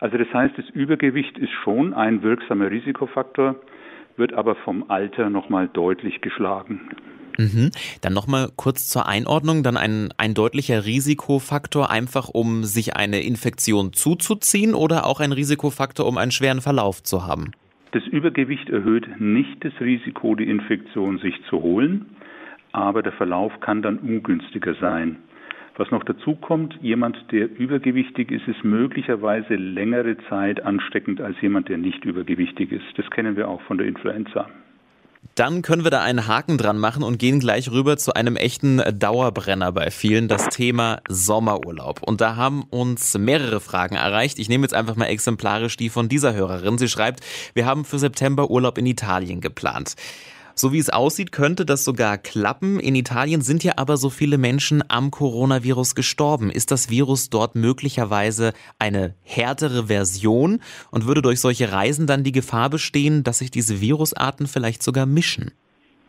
Also 0.00 0.18
das 0.18 0.32
heißt, 0.32 0.58
das 0.58 0.68
Übergewicht 0.70 1.38
ist 1.38 1.52
schon 1.52 1.94
ein 1.94 2.22
wirksamer 2.22 2.70
Risikofaktor, 2.70 3.56
wird 4.18 4.32
aber 4.34 4.56
vom 4.56 4.84
Alter 4.88 5.30
nochmal 5.30 5.68
deutlich 5.68 6.20
geschlagen. 6.20 6.80
Mhm. 7.38 7.70
Dann 8.00 8.12
nochmal 8.12 8.48
kurz 8.56 8.88
zur 8.88 9.06
Einordnung, 9.06 9.62
dann 9.62 9.76
ein, 9.76 10.08
ein 10.18 10.34
deutlicher 10.34 10.84
Risikofaktor, 10.84 11.88
einfach 11.88 12.28
um 12.28 12.64
sich 12.64 12.96
eine 12.96 13.20
Infektion 13.22 13.92
zuzuziehen 13.92 14.74
oder 14.74 15.06
auch 15.06 15.20
ein 15.20 15.30
Risikofaktor, 15.32 16.06
um 16.06 16.18
einen 16.18 16.32
schweren 16.32 16.60
Verlauf 16.60 17.02
zu 17.02 17.26
haben? 17.26 17.52
Das 17.92 18.04
Übergewicht 18.06 18.68
erhöht 18.68 19.20
nicht 19.20 19.64
das 19.64 19.72
Risiko, 19.80 20.34
die 20.34 20.48
Infektion 20.48 21.18
sich 21.18 21.34
zu 21.48 21.62
holen, 21.62 22.06
aber 22.72 23.02
der 23.02 23.12
Verlauf 23.12 23.52
kann 23.60 23.82
dann 23.82 23.98
ungünstiger 23.98 24.74
sein. 24.80 25.16
Was 25.78 25.92
noch 25.92 26.02
dazu 26.02 26.34
kommt, 26.34 26.74
jemand, 26.82 27.16
der 27.30 27.48
übergewichtig 27.56 28.32
ist, 28.32 28.48
ist 28.48 28.64
möglicherweise 28.64 29.54
längere 29.54 30.16
Zeit 30.28 30.60
ansteckend 30.64 31.20
als 31.20 31.40
jemand, 31.40 31.68
der 31.68 31.78
nicht 31.78 32.04
übergewichtig 32.04 32.72
ist. 32.72 32.84
Das 32.96 33.08
kennen 33.10 33.36
wir 33.36 33.48
auch 33.48 33.62
von 33.62 33.78
der 33.78 33.86
Influenza. 33.86 34.48
Dann 35.36 35.62
können 35.62 35.84
wir 35.84 35.92
da 35.92 36.02
einen 36.02 36.26
Haken 36.26 36.58
dran 36.58 36.78
machen 36.78 37.04
und 37.04 37.18
gehen 37.18 37.38
gleich 37.38 37.70
rüber 37.70 37.96
zu 37.96 38.12
einem 38.14 38.34
echten 38.34 38.82
Dauerbrenner 38.98 39.70
bei 39.70 39.92
vielen, 39.92 40.26
das 40.26 40.48
Thema 40.48 41.00
Sommerurlaub. 41.08 42.02
Und 42.02 42.20
da 42.20 42.34
haben 42.34 42.64
uns 42.70 43.16
mehrere 43.16 43.60
Fragen 43.60 43.94
erreicht. 43.94 44.40
Ich 44.40 44.48
nehme 44.48 44.64
jetzt 44.64 44.74
einfach 44.74 44.96
mal 44.96 45.06
exemplarisch 45.06 45.76
die 45.76 45.90
von 45.90 46.08
dieser 46.08 46.34
Hörerin. 46.34 46.78
Sie 46.78 46.88
schreibt, 46.88 47.20
wir 47.54 47.66
haben 47.66 47.84
für 47.84 48.00
September 48.00 48.50
Urlaub 48.50 48.78
in 48.78 48.86
Italien 48.86 49.40
geplant. 49.40 49.94
So 50.58 50.72
wie 50.72 50.78
es 50.78 50.90
aussieht, 50.90 51.30
könnte 51.30 51.64
das 51.64 51.84
sogar 51.84 52.18
klappen. 52.18 52.80
In 52.80 52.96
Italien 52.96 53.42
sind 53.42 53.62
ja 53.62 53.74
aber 53.76 53.96
so 53.96 54.10
viele 54.10 54.38
Menschen 54.38 54.82
am 54.88 55.12
Coronavirus 55.12 55.94
gestorben. 55.94 56.50
Ist 56.50 56.72
das 56.72 56.90
Virus 56.90 57.30
dort 57.30 57.54
möglicherweise 57.54 58.52
eine 58.76 59.14
härtere 59.22 59.86
Version 59.86 60.58
und 60.90 61.06
würde 61.06 61.22
durch 61.22 61.40
solche 61.40 61.70
Reisen 61.70 62.08
dann 62.08 62.24
die 62.24 62.32
Gefahr 62.32 62.70
bestehen, 62.70 63.22
dass 63.22 63.38
sich 63.38 63.52
diese 63.52 63.80
Virusarten 63.80 64.48
vielleicht 64.48 64.82
sogar 64.82 65.06
mischen? 65.06 65.52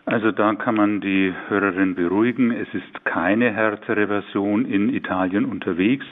Also 0.06 0.32
da 0.32 0.56
kann 0.56 0.74
man 0.74 1.00
die 1.00 1.32
Hörerin 1.48 1.94
beruhigen. 1.94 2.50
Es 2.50 2.70
ist 2.74 3.06
keine 3.06 3.53
härtere 3.53 4.08
Version 4.08 4.65
in 4.65 4.91
Italien 4.91 5.46
unterwegs. 5.46 6.08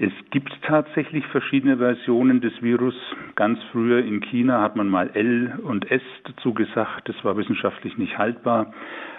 Es 0.00 0.12
gibt 0.30 0.56
tatsächlich 0.62 1.26
verschiedene 1.26 1.78
Versionen 1.78 2.40
des 2.40 2.62
Virus. 2.62 2.94
Ganz 3.34 3.58
früher 3.72 3.98
in 3.98 4.20
China 4.20 4.62
hat 4.62 4.76
man 4.76 4.88
mal 4.88 5.10
L 5.12 5.58
und 5.64 5.90
S 5.90 6.02
dazu 6.22 6.54
gesagt. 6.54 7.08
Das 7.08 7.16
war 7.24 7.36
wissenschaftlich 7.36 7.98
nicht 7.98 8.16
haltbar. 8.16 8.72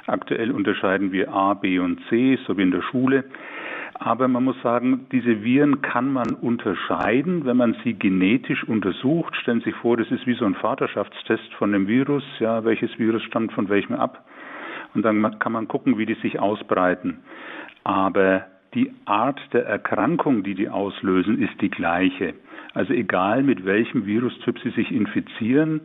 Aktuell 0.08 0.52
unterscheiden 0.52 1.12
wir 1.12 1.34
A, 1.34 1.54
B 1.56 1.80
und 1.80 2.00
C, 2.08 2.40
so 2.48 2.58
wie 2.58 2.62
in 2.62 2.72
der 2.72 2.82
Schule. 2.82 3.26
Aber 3.96 4.30
man 4.30 4.46
muss 4.46 4.56
sagen, 4.62 5.06
diese 5.12 5.44
Viren 5.44 5.82
kann 5.82 6.14
man 6.14 6.30
unterscheiden, 6.36 7.44
wenn 7.44 7.58
man 7.58 7.76
sie 7.84 7.96
genetisch 7.96 8.64
untersucht. 8.64 9.36
Stellen 9.36 9.60
Sie 9.60 9.72
sich 9.72 9.76
vor, 9.82 9.98
das 9.98 10.10
ist 10.10 10.26
wie 10.28 10.36
so 10.36 10.46
ein 10.46 10.56
Vaterschaftstest 10.56 11.54
von 11.56 11.74
dem 11.74 11.90
Virus. 11.90 12.24
Ja, 12.40 12.64
welches 12.64 12.98
Virus 12.98 13.24
stammt 13.24 13.52
von 13.52 13.68
welchem 13.68 13.96
ab? 13.96 14.26
Und 14.96 15.04
dann 15.04 15.40
kann 15.40 15.52
man 15.52 15.68
gucken, 15.68 15.98
wie 15.98 16.06
die 16.06 16.16
sich 16.22 16.40
ausbreiten. 16.40 17.20
Aber 17.84 18.46
die 18.74 18.92
Art 19.06 19.40
der 19.54 19.66
Erkrankung, 19.66 20.44
die 20.44 20.56
die 20.56 20.70
auslösen, 20.70 21.42
ist 21.42 21.60
die 21.62 21.70
gleiche. 21.70 22.34
Also 22.74 22.94
egal 22.94 23.44
mit 23.44 23.66
welchem 23.66 24.06
Virustyp 24.06 24.60
Sie 24.60 24.70
sich 24.72 24.92
infizieren, 24.92 25.82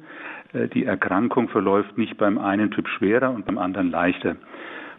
äh, 0.53 0.69
die 0.69 0.85
Erkrankung 0.85 1.49
verläuft 1.49 1.97
nicht 1.97 2.17
beim 2.19 2.39
einen 2.39 2.71
Typ 2.71 2.89
schwerer 2.89 3.31
und 3.31 3.47
beim 3.47 3.59
anderen 3.59 3.91
leichter. 3.91 4.37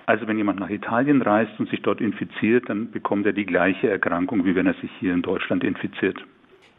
Also 0.08 0.28
wenn 0.28 0.38
jemand 0.38 0.60
nach 0.60 0.70
Italien 0.70 1.22
reist 1.22 1.52
und 1.60 1.70
sich 1.70 1.82
dort 1.82 2.00
infiziert, 2.00 2.70
dann 2.70 2.92
bekommt 2.92 3.26
er 3.26 3.34
die 3.34 3.46
gleiche 3.46 3.90
Erkrankung, 3.90 4.46
wie 4.46 4.56
wenn 4.56 4.68
er 4.68 4.76
sich 4.76 4.92
hier 5.00 5.14
in 5.14 5.24
Deutschland 5.24 5.64
infiziert. 5.64 6.24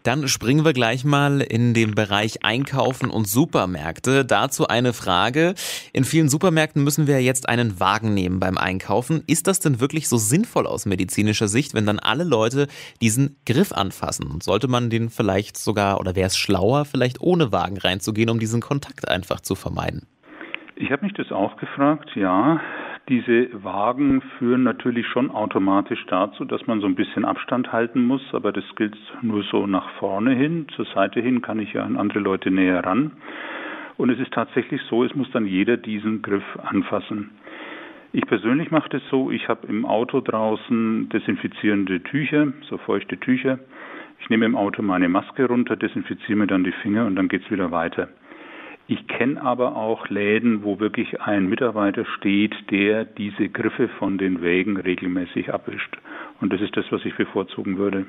Dann 0.07 0.29
springen 0.29 0.65
wir 0.65 0.73
gleich 0.73 1.05
mal 1.05 1.41
in 1.41 1.75
den 1.75 1.97
Bereich 1.97 2.45
Einkaufen 2.45 3.11
und 3.11 3.27
Supermärkte. 3.27 4.25
Dazu 4.25 4.69
eine 4.69 4.93
Frage. 4.93 5.55
In 5.93 6.05
vielen 6.05 6.29
Supermärkten 6.29 6.85
müssen 6.85 7.09
wir 7.09 7.21
jetzt 7.21 7.49
einen 7.49 7.81
Wagen 7.81 8.15
nehmen 8.15 8.39
beim 8.39 8.57
Einkaufen. 8.57 9.25
Ist 9.27 9.49
das 9.49 9.59
denn 9.59 9.81
wirklich 9.81 10.09
so 10.09 10.17
sinnvoll 10.17 10.69
aus 10.69 10.87
medizinischer 10.87 11.49
Sicht, 11.49 11.75
wenn 11.75 11.87
dann 11.87 11.99
alle 11.99 12.23
Leute 12.23 12.69
diesen 13.03 13.37
Griff 13.47 13.73
anfassen? 13.73 14.41
Sollte 14.41 14.69
man 14.69 14.91
den 14.91 15.11
vielleicht 15.11 15.57
sogar, 15.57 15.99
oder 15.99 16.15
wäre 16.15 16.29
es 16.29 16.37
schlauer, 16.37 16.85
vielleicht 16.85 17.21
ohne 17.21 17.51
Wagen 17.51 17.77
reinzugehen, 17.77 18.31
um 18.31 18.39
diesen 18.39 18.61
Kontakt 18.61 19.09
einfach 19.09 19.41
zu 19.41 19.57
vermeiden? 19.57 20.07
Ich 20.77 20.93
habe 20.93 21.05
mich 21.05 21.15
das 21.15 21.33
auch 21.33 21.57
gefragt, 21.57 22.11
ja. 22.15 22.61
Diese 23.09 23.49
Wagen 23.63 24.21
führen 24.37 24.65
natürlich 24.65 25.07
schon 25.07 25.31
automatisch 25.31 26.05
dazu, 26.09 26.45
dass 26.45 26.67
man 26.67 26.81
so 26.81 26.89
ein 26.89 26.97
bisschen 26.97 27.25
Abstand 27.25 27.71
halten 27.71 28.05
muss, 28.05 28.23
aber 28.33 28.51
das 28.51 28.65
gilt 28.75 28.97
nur 29.23 29.45
so 29.45 29.69
nach 29.69 29.89
vorne 30.01 30.35
hin. 30.35 30.67
Zur 30.75 30.87
Seite 30.87 31.21
hin 31.21 31.41
kann 31.41 31.61
ich 31.61 31.73
ja 31.73 31.85
an 31.85 31.97
andere 31.97 32.19
Leute 32.19 32.51
näher 32.51 32.85
ran. 32.85 33.13
Und 33.97 34.11
es 34.11 34.19
ist 34.19 34.33
tatsächlich 34.33 34.83
so, 34.91 35.05
es 35.05 35.15
muss 35.15 35.31
dann 35.31 35.47
jeder 35.47 35.77
diesen 35.77 36.21
Griff 36.21 36.43
anfassen. 36.65 37.31
Ich 38.13 38.27
persönlich 38.27 38.73
mache 38.73 38.89
das 38.89 39.03
so, 39.09 39.31
ich 39.31 39.49
habe 39.49 39.69
im 39.69 39.85
Auto 39.85 40.21
draußen 40.21 41.09
desinfizierende 41.09 42.03
Tücher, 42.03 42.49
so 42.69 42.77
feuchte 42.77 43.19
Tücher. 43.19 43.61
Ich 44.19 44.31
nehme 44.31 44.47
im 44.47 44.57
Auto 44.57 44.83
meine 44.83 45.09
Maske 45.09 45.47
runter, 45.47 45.77
desinfiziere 45.77 46.37
mir 46.37 46.47
dann 46.49 46.65
die 46.65 46.73
Finger 46.73 47.07
und 47.07 47.15
dann 47.15 47.29
geht's 47.29 47.51
wieder 47.53 47.71
weiter. 47.71 48.09
Ich 48.89 49.09
kenne 49.09 49.43
aber 49.43 49.75
auch 49.75 50.09
Läden, 50.09 50.63
wo 50.63 50.79
wirklich 50.79 51.21
ein 51.21 51.49
Mitarbeiter 51.49 52.05
steht, 52.17 52.55
der 52.71 53.05
diese 53.05 53.49
Griffe 53.49 53.89
von 53.89 54.17
den 54.17 54.43
Wägen 54.43 54.77
regelmäßig 54.77 55.53
abwischt. 55.53 55.99
Und 56.41 56.53
das 56.53 56.61
ist 56.61 56.77
das, 56.77 56.85
was 56.91 57.05
ich 57.05 57.17
bevorzugen 57.17 57.79
würde. 57.79 58.07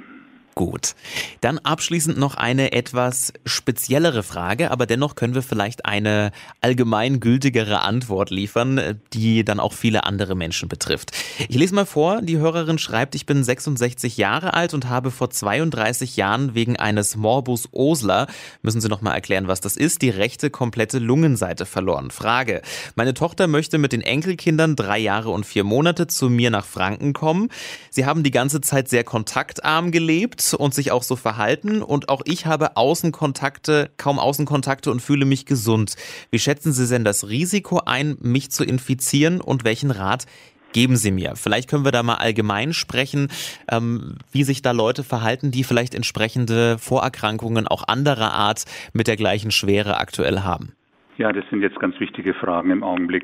Gut. 0.57 0.95
Dann 1.41 1.59
abschließend 1.59 2.17
noch 2.17 2.33
eine 2.33 2.71
etwas 2.71 3.31
speziellere 3.45 4.23
Frage, 4.23 4.71
aber 4.71 4.87
dennoch 4.87 5.13
können 5.13 5.35
wir 5.35 5.43
vielleicht 5.43 5.85
eine 5.85 6.31
allgemeingültigere 6.61 7.81
Antwort 7.81 8.31
liefern, 8.31 8.99
die 9.13 9.45
dann 9.45 9.59
auch 9.59 9.73
viele 9.73 10.05
andere 10.05 10.33
Menschen 10.33 10.67
betrifft. 10.67 11.11
Ich 11.47 11.55
lese 11.55 11.75
mal 11.75 11.85
vor, 11.85 12.23
die 12.23 12.39
Hörerin 12.39 12.79
schreibt, 12.79 13.13
ich 13.13 13.27
bin 13.27 13.43
66 13.43 14.17
Jahre 14.17 14.55
alt 14.55 14.73
und 14.73 14.89
habe 14.89 15.11
vor 15.11 15.29
32 15.29 16.17
Jahren 16.17 16.55
wegen 16.55 16.75
eines 16.75 17.15
Morbus 17.15 17.69
Osler, 17.71 18.25
müssen 18.63 18.81
Sie 18.81 18.89
noch 18.89 19.01
mal 19.01 19.13
erklären, 19.13 19.47
was 19.47 19.61
das 19.61 19.77
ist, 19.77 20.01
die 20.01 20.09
rechte 20.09 20.49
komplette 20.49 20.97
Lungenseite 20.97 21.67
verloren. 21.67 22.09
Frage, 22.09 22.63
meine 22.95 23.13
Tochter 23.13 23.45
möchte 23.45 23.77
mit 23.77 23.93
den 23.93 24.01
Enkelkindern 24.01 24.75
drei 24.75 24.97
Jahre 24.97 25.29
und 25.29 25.45
vier 25.45 25.63
Monate 25.63 26.07
zu 26.07 26.31
mir 26.31 26.49
nach 26.49 26.65
Franken 26.65 27.13
kommen. 27.13 27.49
Sie 27.91 28.07
haben 28.07 28.23
die 28.23 28.31
ganze 28.31 28.59
Zeit 28.59 28.89
sehr 28.89 29.03
kontaktarm 29.03 29.91
gelebt 29.91 30.46
und 30.53 30.73
sich 30.73 30.91
auch 30.91 31.03
so 31.03 31.15
verhalten. 31.15 31.81
Und 31.81 32.09
auch 32.09 32.21
ich 32.25 32.45
habe 32.45 32.77
Außenkontakte, 32.77 33.89
kaum 33.97 34.19
Außenkontakte 34.19 34.91
und 34.91 35.01
fühle 35.01 35.25
mich 35.25 35.45
gesund. 35.45 35.95
Wie 36.31 36.39
schätzen 36.39 36.73
Sie 36.73 36.87
denn 36.87 37.03
das 37.03 37.29
Risiko 37.29 37.81
ein, 37.85 38.17
mich 38.21 38.51
zu 38.51 38.63
infizieren 38.63 39.41
und 39.41 39.63
welchen 39.63 39.91
Rat 39.91 40.25
geben 40.73 40.95
Sie 40.95 41.11
mir? 41.11 41.35
Vielleicht 41.35 41.69
können 41.69 41.85
wir 41.85 41.91
da 41.91 42.03
mal 42.03 42.15
allgemein 42.15 42.73
sprechen, 42.73 43.29
ähm, 43.71 44.17
wie 44.31 44.43
sich 44.43 44.61
da 44.61 44.71
Leute 44.71 45.03
verhalten, 45.03 45.51
die 45.51 45.63
vielleicht 45.63 45.95
entsprechende 45.95 46.77
Vorerkrankungen 46.77 47.67
auch 47.67 47.87
anderer 47.87 48.33
Art 48.33 48.65
mit 48.93 49.07
der 49.07 49.15
gleichen 49.15 49.51
Schwere 49.51 49.97
aktuell 49.97 50.41
haben. 50.41 50.73
Ja, 51.17 51.31
das 51.31 51.45
sind 51.49 51.61
jetzt 51.61 51.79
ganz 51.79 51.99
wichtige 51.99 52.33
Fragen 52.35 52.69
im 52.71 52.83
Augenblick. 52.83 53.23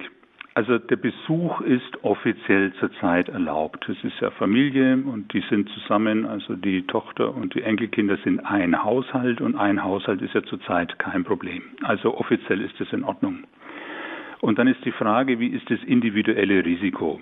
Also 0.56 0.78
der 0.78 0.98
Besuch 0.98 1.62
ist 1.62 2.04
offiziell 2.04 2.74
zurzeit 2.74 3.28
erlaubt. 3.28 3.90
Es 3.90 4.04
ist 4.04 4.20
ja 4.20 4.30
Familie 4.30 4.98
und 4.98 5.34
die 5.34 5.44
sind 5.50 5.68
zusammen, 5.70 6.28
also 6.28 6.56
die 6.56 6.84
Tochter 6.84 7.34
und 7.34 7.56
die 7.56 7.64
Enkelkinder 7.64 8.18
sind 8.24 8.40
ein 8.40 8.84
Haushalt 8.84 9.42
und 9.42 9.56
ein 9.56 9.84
Haushalt 9.84 10.22
ist 10.22 10.36
ja 10.36 10.44
zurzeit 10.44 11.00
kein 11.00 11.24
Problem. 11.24 11.64
Also 11.82 12.16
offiziell 12.16 12.62
ist 12.62 12.80
es 12.80 12.94
in 12.94 13.04
Ordnung. 13.04 13.46
Und 14.42 14.60
dann 14.60 14.68
ist 14.68 14.86
die 14.86 14.92
Frage, 14.92 15.40
wie 15.40 15.48
ist 15.48 15.72
das 15.72 15.82
individuelle 15.86 16.64
Risiko? 16.64 17.20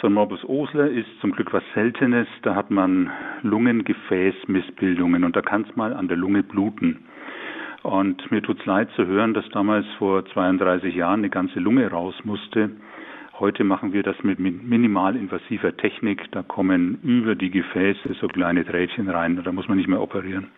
So 0.00 0.06
ein 0.06 0.14
Morbus 0.14 0.42
Osler 0.44 0.88
ist 0.88 1.08
zum 1.20 1.32
Glück 1.32 1.52
was 1.52 1.64
Seltenes. 1.74 2.28
Da 2.42 2.54
hat 2.54 2.70
man 2.70 3.10
Lungengefäßmissbildungen 3.42 5.24
und 5.24 5.36
da 5.36 5.42
kann 5.42 5.66
es 5.68 5.76
mal 5.76 5.92
an 5.92 6.08
der 6.08 6.16
Lunge 6.16 6.42
bluten. 6.42 7.04
Und 7.82 8.30
mir 8.30 8.42
tut's 8.42 8.64
leid 8.64 8.90
zu 8.94 9.06
hören, 9.06 9.34
dass 9.34 9.48
damals 9.50 9.86
vor 9.98 10.24
32 10.24 10.94
Jahren 10.94 11.20
eine 11.20 11.30
ganze 11.30 11.58
Lunge 11.58 11.90
raus 11.90 12.14
musste. 12.22 12.70
Heute 13.40 13.64
machen 13.64 13.92
wir 13.92 14.04
das 14.04 14.22
mit 14.22 14.38
minimalinvasiver 14.38 15.76
Technik. 15.76 16.30
Da 16.30 16.42
kommen 16.42 17.00
über 17.02 17.34
die 17.34 17.50
Gefäße 17.50 18.14
so 18.20 18.28
kleine 18.28 18.64
Drähtchen 18.64 19.08
rein. 19.08 19.40
Da 19.42 19.50
muss 19.50 19.66
man 19.66 19.78
nicht 19.78 19.88
mehr 19.88 20.00
operieren. 20.00 20.48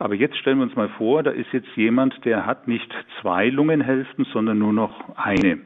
Aber 0.00 0.14
jetzt 0.16 0.36
stellen 0.36 0.58
wir 0.58 0.64
uns 0.64 0.74
mal 0.74 0.88
vor, 0.88 1.22
da 1.22 1.30
ist 1.30 1.52
jetzt 1.52 1.68
jemand, 1.76 2.24
der 2.24 2.44
hat 2.44 2.66
nicht 2.66 2.92
zwei 3.20 3.48
Lungenhälften, 3.48 4.24
sondern 4.32 4.58
nur 4.58 4.72
noch 4.72 5.16
eine. 5.16 5.60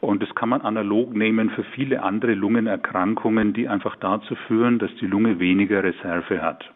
Und 0.00 0.20
das 0.20 0.34
kann 0.34 0.48
man 0.48 0.62
analog 0.62 1.14
nehmen 1.14 1.50
für 1.50 1.62
viele 1.62 2.02
andere 2.02 2.34
Lungenerkrankungen, 2.34 3.52
die 3.52 3.68
einfach 3.68 3.94
dazu 3.96 4.34
führen, 4.48 4.80
dass 4.80 4.92
die 4.96 5.06
Lunge 5.06 5.38
weniger 5.38 5.84
Reserve 5.84 6.42
hat. 6.42 6.68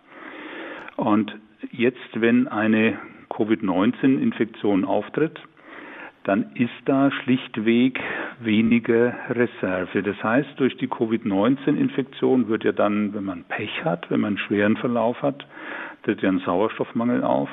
Und 0.94 1.36
jetzt, 1.72 2.20
wenn 2.20 2.46
eine 2.46 2.96
Covid-19-Infektion 3.28 4.84
auftritt, 4.84 5.40
dann 6.24 6.50
ist 6.54 6.72
da 6.86 7.12
schlichtweg 7.12 8.00
weniger 8.40 9.14
Reserve. 9.30 10.02
Das 10.02 10.20
heißt, 10.22 10.58
durch 10.58 10.76
die 10.76 10.88
Covid-19-Infektion 10.88 12.48
wird 12.48 12.64
ja 12.64 12.72
dann, 12.72 13.14
wenn 13.14 13.24
man 13.24 13.44
Pech 13.44 13.84
hat, 13.84 14.10
wenn 14.10 14.20
man 14.20 14.30
einen 14.30 14.38
schweren 14.38 14.76
Verlauf 14.76 15.22
hat, 15.22 15.46
tritt 16.02 16.22
ja 16.22 16.28
ein 16.28 16.40
Sauerstoffmangel 16.40 17.22
auf. 17.22 17.48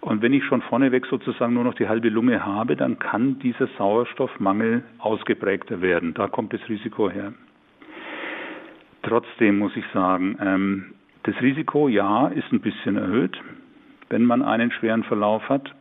Und 0.00 0.20
wenn 0.20 0.32
ich 0.32 0.44
schon 0.44 0.62
vorneweg 0.62 1.06
sozusagen 1.06 1.54
nur 1.54 1.64
noch 1.64 1.74
die 1.74 1.88
halbe 1.88 2.08
Lunge 2.08 2.44
habe, 2.44 2.76
dann 2.76 2.98
kann 2.98 3.38
dieser 3.38 3.68
Sauerstoffmangel 3.78 4.82
ausgeprägter 4.98 5.80
werden. 5.80 6.12
Da 6.14 6.28
kommt 6.28 6.52
das 6.52 6.68
Risiko 6.68 7.10
her. 7.10 7.32
Trotzdem 9.02 9.58
muss 9.58 9.76
ich 9.76 9.84
sagen, 9.94 10.36
ähm, 10.40 10.86
das 11.22 11.40
Risiko, 11.40 11.88
ja, 11.88 12.28
ist 12.28 12.52
ein 12.52 12.60
bisschen 12.60 12.96
erhöht, 12.96 13.36
wenn 14.08 14.24
man 14.24 14.42
einen 14.42 14.70
schweren 14.70 15.04
Verlauf 15.04 15.48
hat. 15.48 15.74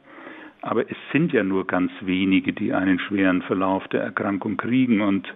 Aber 0.62 0.82
es 0.90 0.98
sind 1.12 1.32
ja 1.32 1.44
nur 1.44 1.68
ganz 1.68 1.92
wenige, 2.02 2.54
die 2.54 2.74
einen 2.74 3.00
schweren 3.00 3.44
Verlauf 3.44 3.88
der 3.90 4.02
Erkrankung 4.02 4.58
kriegen. 4.58 5.02
Und 5.02 5.32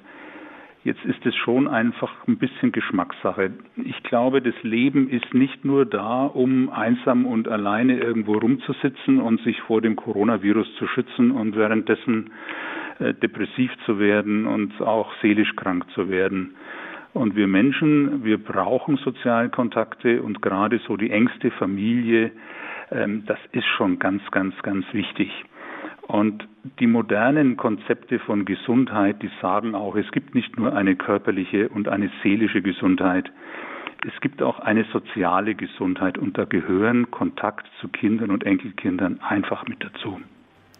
jetzt 0.83 1.05
ist 1.05 1.23
es 1.25 1.35
schon 1.35 1.67
einfach 1.67 2.11
ein 2.27 2.37
bisschen 2.37 2.71
Geschmackssache. 2.71 3.51
Ich 3.75 4.01
glaube, 4.03 4.41
das 4.41 4.55
Leben 4.63 5.07
ist 5.09 5.33
nicht 5.33 5.63
nur 5.63 5.85
da, 5.85 6.25
um 6.25 6.69
einsam 6.69 7.25
und 7.27 7.47
alleine 7.47 7.99
irgendwo 7.99 8.33
rumzusitzen 8.33 9.21
und 9.21 9.39
sich 9.41 9.61
vor 9.61 9.81
dem 9.81 9.95
Coronavirus 9.95 10.67
zu 10.77 10.87
schützen 10.87 11.31
und 11.31 11.55
währenddessen 11.55 12.31
äh, 12.97 13.13
depressiv 13.13 13.71
zu 13.85 13.99
werden 13.99 14.47
und 14.47 14.81
auch 14.81 15.13
seelisch 15.21 15.55
krank 15.55 15.85
zu 15.93 16.09
werden. 16.09 16.55
Und 17.13 17.35
wir 17.35 17.47
Menschen, 17.47 18.23
wir 18.23 18.37
brauchen 18.37 18.97
Sozialkontakte 18.97 20.21
und 20.21 20.41
gerade 20.41 20.79
so 20.87 20.95
die 20.95 21.09
engste 21.09 21.49
Familie, 21.51 22.31
das 22.91 23.39
ist 23.51 23.67
schon 23.77 23.99
ganz, 23.99 24.21
ganz, 24.31 24.53
ganz 24.63 24.85
wichtig. 24.93 25.29
Und 26.07 26.47
die 26.79 26.87
modernen 26.87 27.55
Konzepte 27.55 28.17
von 28.19 28.45
Gesundheit, 28.45 29.21
die 29.21 29.29
sagen 29.41 29.75
auch, 29.75 29.95
es 29.95 30.11
gibt 30.11 30.33
nicht 30.33 30.57
nur 30.57 30.75
eine 30.75 30.95
körperliche 30.95 31.69
und 31.69 31.87
eine 31.87 32.09
seelische 32.23 32.63
Gesundheit. 32.63 33.31
Es 34.07 34.19
gibt 34.21 34.41
auch 34.41 34.59
eine 34.59 34.85
soziale 34.91 35.53
Gesundheit 35.53 36.17
und 36.17 36.37
da 36.37 36.45
gehören 36.45 37.11
Kontakt 37.11 37.67
zu 37.79 37.89
Kindern 37.89 38.31
und 38.31 38.43
Enkelkindern 38.43 39.19
einfach 39.19 39.67
mit 39.67 39.83
dazu. 39.83 40.19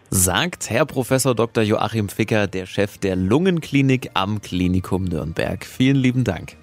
Sagt 0.08 0.68
Herr 0.68 0.86
Professor 0.86 1.36
Dr. 1.36 1.62
Joachim 1.62 2.08
Ficker, 2.08 2.48
der 2.48 2.66
Chef 2.66 2.98
der 2.98 3.14
Lungenklinik 3.14 4.10
am 4.14 4.40
Klinikum 4.40 5.04
Nürnberg. 5.04 5.64
Vielen 5.64 5.96
lieben 5.96 6.24
Dank. 6.24 6.56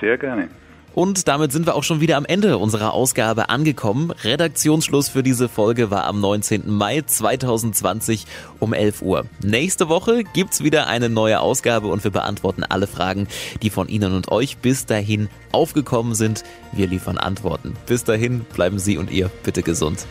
Sehr 0.00 0.16
gerne. 0.16 0.48
Und 0.96 1.28
damit 1.28 1.52
sind 1.52 1.66
wir 1.66 1.74
auch 1.74 1.84
schon 1.84 2.00
wieder 2.00 2.16
am 2.16 2.24
Ende 2.24 2.56
unserer 2.56 2.94
Ausgabe 2.94 3.50
angekommen. 3.50 4.12
Redaktionsschluss 4.12 5.10
für 5.10 5.22
diese 5.22 5.50
Folge 5.50 5.90
war 5.90 6.04
am 6.04 6.20
19. 6.22 6.70
Mai 6.74 7.02
2020 7.02 8.24
um 8.60 8.72
11 8.72 9.02
Uhr. 9.02 9.26
Nächste 9.42 9.90
Woche 9.90 10.24
gibt's 10.24 10.64
wieder 10.64 10.86
eine 10.86 11.10
neue 11.10 11.40
Ausgabe 11.40 11.88
und 11.88 12.02
wir 12.02 12.12
beantworten 12.12 12.64
alle 12.64 12.86
Fragen, 12.86 13.28
die 13.60 13.68
von 13.68 13.88
Ihnen 13.88 14.14
und 14.14 14.32
euch 14.32 14.56
bis 14.56 14.86
dahin 14.86 15.28
aufgekommen 15.52 16.14
sind. 16.14 16.44
Wir 16.72 16.86
liefern 16.86 17.18
Antworten. 17.18 17.74
Bis 17.84 18.04
dahin 18.04 18.46
bleiben 18.54 18.78
Sie 18.78 18.96
und 18.96 19.10
ihr 19.10 19.30
bitte 19.42 19.62
gesund. 19.62 20.06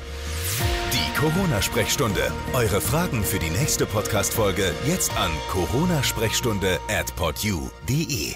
Die 0.94 1.20
Corona-Sprechstunde. 1.20 2.32
Eure 2.54 2.80
Fragen 2.80 3.24
für 3.24 3.40
die 3.40 3.50
nächste 3.50 3.88
Podcast-Folge 3.88 4.72
jetzt 4.86 5.12
an 5.18 5.32
coronasprechstunde 5.50 6.78
at 6.90 7.16
podyou.de. 7.16 8.36